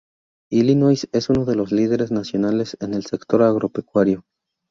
[0.51, 4.25] Illinois es uno de los líderes nacionales en el sector agropecuario.